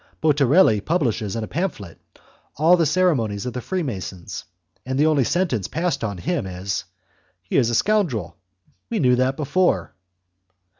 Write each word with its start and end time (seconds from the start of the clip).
Botarelli 0.19 0.83
publishes 0.83 1.35
in 1.35 1.43
a 1.43 1.47
pamphlet 1.47 1.99
all 2.57 2.75
the 2.75 2.87
ceremonies 2.87 3.45
of 3.45 3.53
the 3.53 3.61
Freemasons, 3.61 4.45
and 4.83 4.97
the 4.97 5.05
only 5.05 5.23
sentence 5.23 5.67
passed 5.67 6.03
on 6.03 6.17
him 6.17 6.47
is: 6.47 6.85
"He 7.43 7.55
is 7.55 7.69
a 7.69 7.75
scoundrel. 7.75 8.35
We 8.89 8.97
knew 8.97 9.15
that 9.17 9.37
before!" 9.37 9.93